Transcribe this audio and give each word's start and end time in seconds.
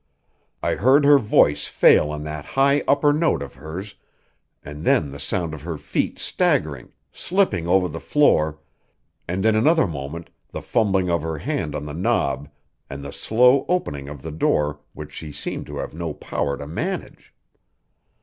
I 0.63 0.73
heard 0.73 1.05
her 1.05 1.19
voice 1.19 1.67
fail 1.67 2.09
on 2.09 2.23
that 2.23 2.43
high 2.57 2.81
upper 2.87 3.13
note 3.13 3.43
of 3.43 3.53
hers, 3.53 3.93
and 4.65 4.83
then 4.83 5.11
the 5.11 5.19
sound 5.19 5.53
of 5.53 5.61
her 5.61 5.77
feet 5.77 6.17
staggering, 6.17 6.91
slipping 7.13 7.67
over 7.67 7.87
the 7.87 7.99
floor, 7.99 8.57
and 9.27 9.45
in 9.45 9.55
another 9.55 9.85
moment 9.85 10.31
the 10.49 10.63
fumbling 10.63 11.11
of 11.11 11.21
her 11.21 11.37
hand 11.37 11.75
on 11.75 11.85
the 11.85 11.93
knob 11.93 12.49
and 12.89 13.03
the 13.05 13.13
slow 13.13 13.63
opening 13.69 14.09
of 14.09 14.23
the 14.23 14.31
door 14.31 14.79
which 14.93 15.13
she 15.13 15.31
seemed 15.31 15.67
to 15.67 15.77
have 15.77 15.93
no 15.93 16.15
power 16.15 16.57
to 16.57 16.65
manage. 16.65 17.31